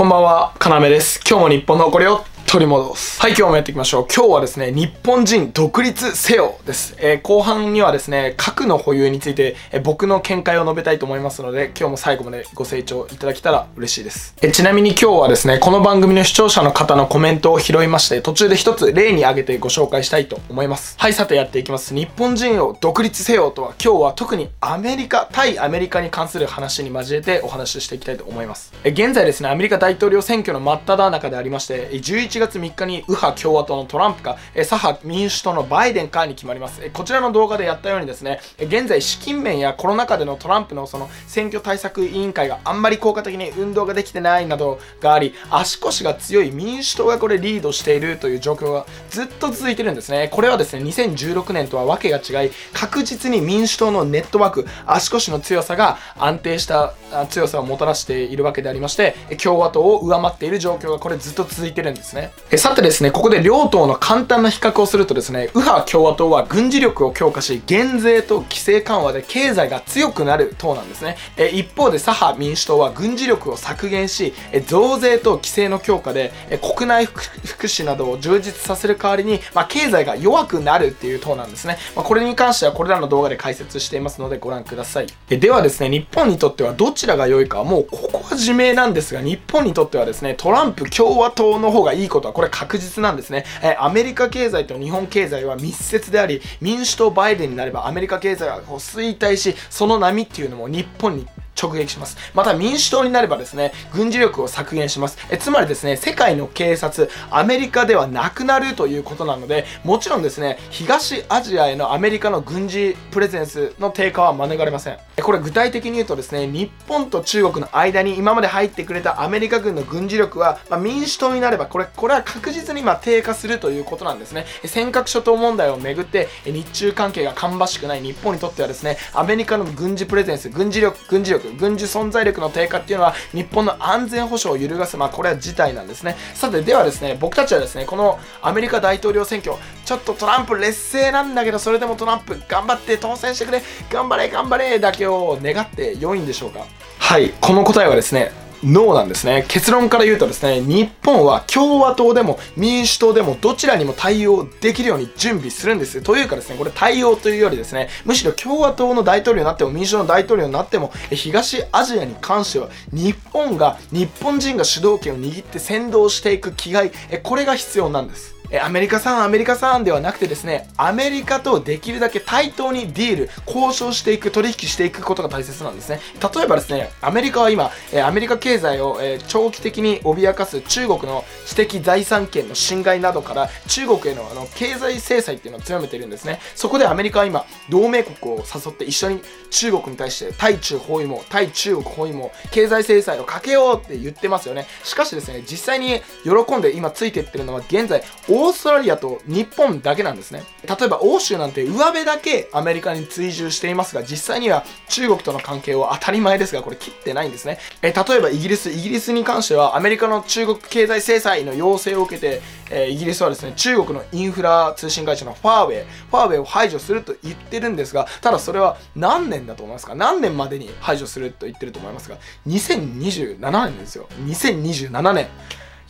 [0.00, 1.20] こんばんは、かなめです。
[1.28, 3.20] 今日も日本の誇りを取り戻す。
[3.20, 4.06] はい、今日もやっていきましょう。
[4.12, 6.96] 今日はですね、日本人独立せよです。
[6.98, 14.34] えー後半にはですね、核の保有について、えー僕の見解を述べたいと思いますので、今日も最後までご清聴いただけたら嬉しいです。
[14.42, 20.96] えーちなみに今日はですね、この番組の視聴者の方のコメントを拾いまして、途中で一つ例に挙げてご紹介したいと思います。
[20.98, 21.94] はい、さてやっていきます。
[21.94, 28.72] 日本人を独立せよとは、今日は特にアメリカ、対アメリカに関する話に交えてお話ししていきたいと思います。
[28.82, 32.00] え現在ですね、アメリカ大統領選挙の真っ只中でありまして、え
[32.40, 36.80] 1月3日に右派共和党のトランプか、え左派民主党のバイデンかに決まります。
[36.82, 50.28] えこちらの動画でやったようにですね、え現在資金面やコロナ禍でのトランプのその選挙対策委員会があんまり効果的に運動ができてないなどがあり、足腰が強い民主党がこれリードしているという状況がずっと続いてるんですね。
[50.32, 56.94] これはですね、2016年とはわけが違い、確実に民主党のネットワーク、足腰の強さが安定した
[57.28, 62.29] 強さをもたらしているわけでありまして、共和党を上回っている状況がこれずっと続いてるんですね。
[62.52, 71.16] えさてですね、ここで両党の簡単な比較をするとですね、右派共和党は軍事力を強化し、減税と規制緩和で経済が強くなる党なんですね。
[71.36, 81.78] え一方で左派民主党は軍事力を削減し、え増税と規制の強化で、え国内福祉などを充実させる代わりに、まあ、経済が弱くなるっていう党なんですね。
[81.94, 85.06] まあ、これに関してはこれらの動画で解説していますのでご覧ください。
[85.28, 93.44] えではですね、日本にとってはどちらが良いかはもうここ自明なんですが、日本にとってはですね、トランプ共和党の方がいいことはこれ確実なんですね。
[93.62, 101.26] えアメリカ経済と日本経済は密接であり、民主党バイデンになればアメリカ経済はこう衰退し、その波っていうのも日本に
[101.60, 102.16] 直撃します。
[102.34, 105.18] また民主党になればですね、軍事力を削減します。
[105.30, 114.98] えつまりですね、世界の警察、アメリカではなくなるということなので、もちろんですね、東アジアへのアメリカの軍事プレゼンスの低下は免れません。
[115.20, 124.46] これ具体的に言うとですね、日本と中国の間に今まで入ってくれたアメリカ軍の軍事力は、まあ、民主党になれば、これ、これは確実に今低下するということなんですね。
[124.64, 136.16] 尖閣諸島問題をめぐって、日中関係が芳しくない日本にとってはですね、アメリカの軍事プレゼンス、軍事力、軍事力、軍事存在力の低下っていうのは日本の安全保障を揺るがす、まあこれは事態なんですね。
[136.34, 146.66] さて、ではですね、僕たちはですね、このアメリカ大統領選挙、ちょっとトランプ劣勢なんだけど、それでもトランプ頑張って当選してくれ、頑張れ、頑張れだけを願って良いんでしょうか？
[146.98, 148.30] はい、この答えはですね、
[148.62, 149.44] ノーなんですね。
[149.48, 156.02] 結論から言うとですね、日本は共和党でも民主党でもどちらにも対応できるように準備するんです。
[156.02, 166.90] というかですね、これ対応というよりですね、むしろ共和党の大統領になっても民主党の大統領になっても、東アジアに関しては日本が、日本人が主導権を握って先導していく気概、
[167.22, 168.39] これが必要なんです。
[168.52, 176.00] えアメリカさん、アメリカさんではなくてですね、アメリカとできるだけ対等にディール、交渉していく、取引していくことが大切なんですね。
[176.34, 186.40] 例えばですね、アメリカは今、えアメリカ経済を、え長期的に脅かす中国の知的財産権の侵害などから、中国へのあの経済制裁っていうのを強めてるんですね。
[186.56, 194.66] そこでアメリカは今、同盟国を誘って一緒に中国に対して対中包囲網、対中国包囲網、経済制裁をかけようって言ってますよね。
[194.82, 198.02] しかしですね、実際に喜んで今ついていってるのは現在、
[198.40, 200.44] オーストラリアと日本だけなんですね。
[200.66, 207.58] 例えば欧州なんて上辺だけアメリカに追従していますが、実際には中国との関係を当たり前ですが、これ切ってないんですね。
[207.82, 212.40] え例えばイギリス、イギリスに関してはアメリカの中国経済制裁の要請を受けて、
[212.70, 219.94] えイギリスはですね、中国のインフラ通信会社のファーウェイ、ファーウェイを排除すると言ってるんですが、ただそれは何年だと思いますか？
[219.94, 224.08] 何年までに排除すると言ってると思いますが、2027年ですよ。
[224.24, 225.26] 2027年。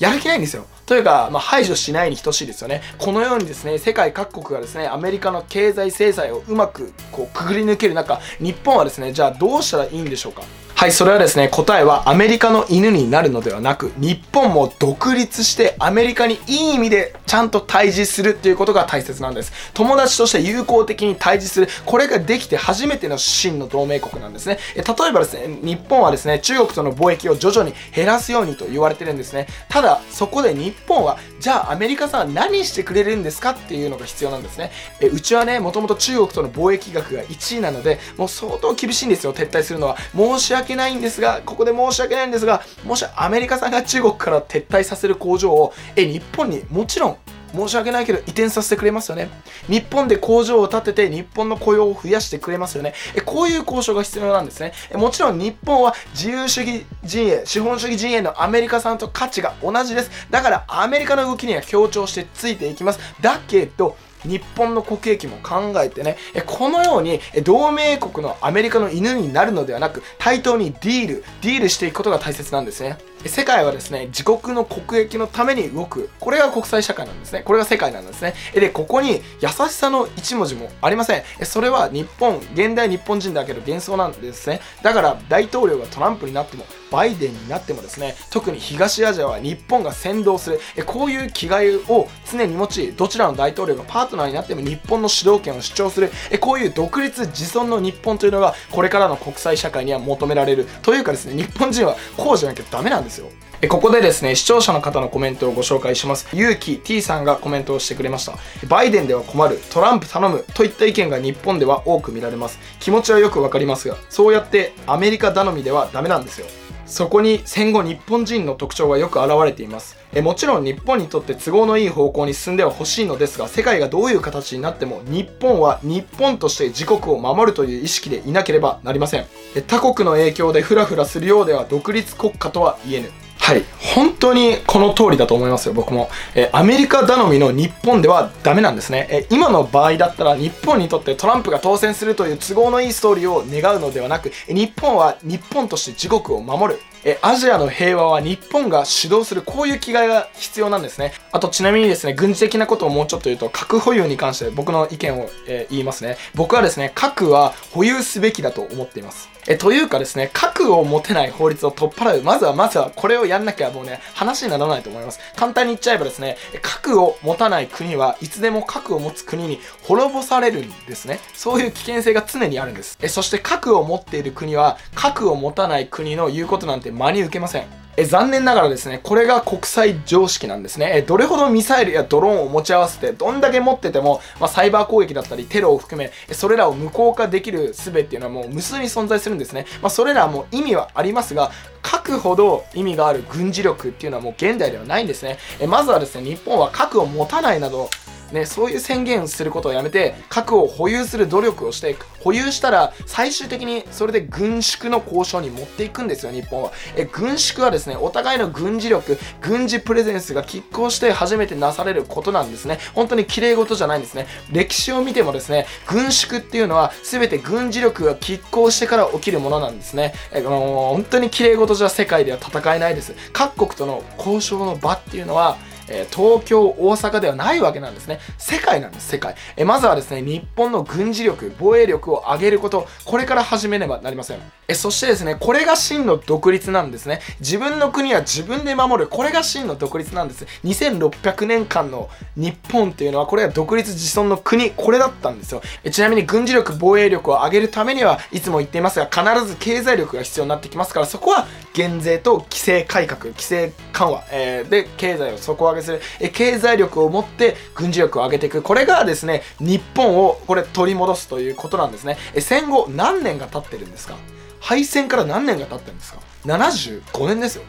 [0.01, 0.67] やる気ないんですよ。
[0.87, 2.83] というか、まあ、排除しないに等しいですよね。
[2.99, 10.43] このようにですね、世界各国がですね、アメリカの経済制裁をうまくこうくぐり抜ける中、日本はですね、じゃあどうしたらいいんでしょうか
[10.81, 19.53] はい、それはですね、答えはアメリカの犬になるのではなく、日本も独立してアメリカにいい意味でちゃんと対峙するっていうことが大切なんです。
[19.75, 21.69] 友達として友好的に対峙する。
[21.85, 24.57] これができて初めての真の同盟国なんですね。
[24.75, 29.49] え例えばですね、日本はですね、中国との貿易を徐々に減らすようにと言われてるんですね。
[29.69, 34.71] ただ、そこで日本は、じゃあアメリカさん何してくれるんですかっていうのが必要なんですね。
[35.01, 39.97] えうちはね、もともと中国との貿易額が1位なので、もう相当厳しいんですよ、撤退するのは。
[40.15, 47.17] 申し訳ないんですが、ここで申し訳ないんですが、もしアメリカさんが中国から撤退させる工場を、え、日本にもちろん
[47.55, 49.31] 申し訳ないけど移転させてくれますよね。
[49.69, 52.95] 日本で工場を建てて日本の雇用を増やしてくれますよね。
[53.15, 54.73] えこういう交渉が必要なんですね。
[54.91, 60.11] えもちろん日本は自由主義陣営、資本主義陣営のアメリカさんと価値が同じです。
[60.31, 63.01] だからアメリカの動きには協調してついていきます。
[63.21, 66.17] だけど、日本の国益も考えてね、
[66.47, 72.99] このように同盟国のアメリカの犬になるのではなく、対等にディール、ディールしていくことが大切なんですね。
[73.27, 76.11] 世界はですね、自国の国益のために動く。
[76.21, 77.43] これが国際社会なんですね。
[77.43, 78.35] これが世界なんですね。
[78.55, 81.23] で、ここに優しさの一文字もありません。
[81.45, 84.61] それは日本、現代日本人だけど幻想なんですね。
[84.83, 90.61] だから大統領がトランプになっても、バイデンになってもですね、特に東アジアは日本が先導する。
[90.87, 96.11] こういう気概を常に持ち、どちらの大統領がパートナーになっても日本の主導権を主張する。
[96.41, 100.67] こういう独立自尊の日本というのが、これからの国際社会には求められる。
[100.83, 103.29] というかですね、日本人はこうじゃなきゃダメなんですですよ
[103.61, 103.69] え。
[103.69, 106.27] ここでですね、視聴者の方のコメントをご紹介します。
[106.33, 108.39] ゆうき T さんがコメントをしてくれました。
[108.69, 112.59] バイデンでは困る、トランプ頼むといった意見が日本では多く見られます。
[112.79, 116.47] 気持ちはよくわかりますが、そうやってアメリカ頼みではダメなんですよ。
[116.91, 119.97] そこに戦後日本人の特徴がよく現れています。
[120.13, 129.27] えもちろん日本にとって都合のいい方向に進んではほしいのですが、世界がどういう形になっても日本は日本として自国を守るという意識でいなければなりません。
[129.69, 133.30] 他国の影響でフラフラするようでは独立国家とは言えぬ。
[133.51, 133.65] はい。
[133.81, 136.09] 本当にこの通りだと思いますよ、僕も。
[136.37, 139.09] えアメリカ頼みの日本ではダメなんですね。
[139.11, 146.81] え今の場合だったら日本にとってトランプが当選するという都合のいいストーリーを願うのではなく、日本は日本として自国を守る。
[147.03, 151.13] え、アジアの平和は日本が主導する、こういう気概が必要なんですね。
[151.33, 156.19] あと、ちなみにですね、軍事的なことをもうちょっと言うと、核保有に関して僕の意見を、えー、言いますね。
[156.37, 159.29] 僕はですね、核は保有すべきだと思っています。
[159.47, 162.23] え、というかですね、核を持てない法律を取っ払う。
[162.23, 165.21] まずは、まずは、これをやんなきゃもうね、話にならないと思います。
[165.37, 171.21] 簡単に言っちゃえばですね、核を持たない国はいつでも核を持つ国に滅ぼされるんですね。
[171.35, 172.99] そういう危険性が常にあるんです。
[173.01, 177.80] え、そして核を持っている国は、核を持たない国の言うことなんて真に受けません。
[178.01, 180.91] え残念ながらですね、これが国際常識なんですね。
[180.95, 189.67] えどれほどミサイルやドローンを持ち合わせて、どんだけ持ってても、まあ、サイバー攻撃だったり、テロを含め、それらを無効化できる術っていうのはもう無数に存在するんですね。
[189.83, 191.51] まあ、それらはもう意味はありますが、
[191.83, 195.39] 核ほど意味がある軍事力っていうのはもう現代ではないんですね。
[195.59, 197.91] えまずはですね、日本は核を持たないなど、
[198.33, 202.07] ね、そういう宣言することをやめて、核を保有する努力をしていく。
[202.21, 206.73] 保有したら、最終的にそれで軍縮の交渉に持っていくんですよ、日本は。
[206.97, 212.79] え、軍縮はですね、お互いの軍事力、軍事プレゼンスが拮抗して初めてなされることなんですね。
[212.95, 214.27] 本当に綺麗事じゃないんですね。
[214.53, 220.15] 歴史を見てもですね、軍縮っていうのは、全て軍事力が拮抗してから起きるものなんですね。
[220.33, 223.15] え、あのー、本当に綺麗事じゃ世界では戦えないです。
[223.33, 225.59] 各国との交渉の場っていうのは、
[225.91, 228.21] え東京、大阪ではないわけなんですね。
[228.39, 229.35] 世界なんです、世界。
[229.57, 234.39] えまずはですね、日本の軍事力、防衛力を上げること、これから始めねばなりません。
[234.69, 237.21] えそしてですね、これが真の独立なんですね。
[237.41, 239.09] 自分の国は自分で守る。
[239.09, 240.47] これが真の独立なんです。
[240.65, 245.61] 2600年間の日本っていうのは、これが独立自尊の国、これだったんですよ。
[245.83, 258.63] えちなみに軍事力、防衛力を上げるためには、いつも言っていますが、必ず経済力が必要になってきますから、そこは減税と規制改革、規制緩和、えー、で経済を底上げする、え経済力を持って軍事力を上げていく。
[258.63, 262.19] これがですね、日本をこれ取り戻すということなんですね。
[262.35, 264.17] え戦後何年が経ってるんですか？
[264.61, 267.63] 敗戦から何年が経ってるんですか ?75 年ですよ。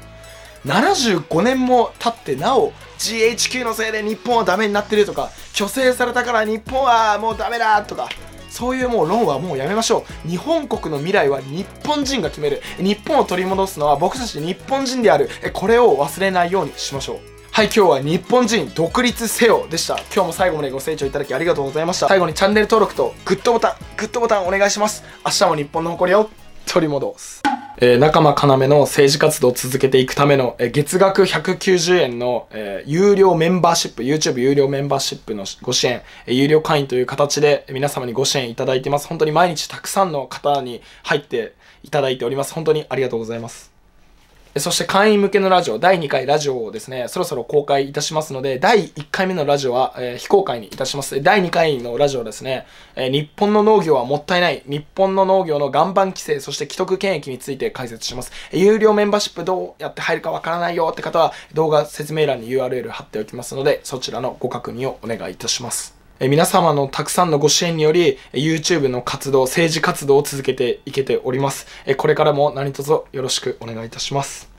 [0.65, 8.09] 75年も経ってなお GHQ のせいで日本はダメになってるとか虚勢されたから日本はもうダメだとか
[8.47, 10.29] そういうもう論はもうやめましょう。
[10.29, 12.61] 日本国の未来は日本人が決める。
[12.77, 15.29] 日本を取り戻すのは僕たち日本人である。
[15.53, 17.19] これを忘れないようにしましょう。
[17.53, 19.97] はい、今日は日本人独立せよでした。
[20.13, 22.07] 今日も最後までご清聴いただきありがとうございました。
[22.07, 25.03] 最後にチャンネル登録とグッドボタン、グッドボタンお願いします。
[25.25, 26.29] 明日も日本の誇りを
[26.65, 27.43] 取り戻す。
[27.77, 39.07] えー、仲間要の政治活動を続けていくための、えー、月額190円の、えー、有料メンバーシップ、YouTube 有料メンバーシップのご支援、えー、有料会員という形で皆様にご支援いただいてます。
[39.07, 41.53] 本当に毎日たくさんの方に入って
[41.83, 42.53] いただいております。
[42.53, 43.70] 本当にありがとうございます。
[44.57, 51.23] そして会員向けのラジオ、第2回ラジオをですね、そろそろ公開いたしますので、第1回目のラジオは、えー、非公開にいたします。
[51.23, 52.65] 第2回のラジオですね、
[52.95, 58.33] えー、日本の農業はもったいない、日本の農業の岩盤規制、そして既得権益について解説します。
[58.51, 66.00] えー、有料メンバーシップどうやって入るかわからないよって方は、動画説明欄に URL 貼っておきますので、そちらのご確認をお願いいたします。
[66.23, 71.66] え皆様のたくさんのご支援により、YouTube の活動、政治活動を続けていけております。
[71.87, 74.50] えこれからも何卒よろしくお願いいたします。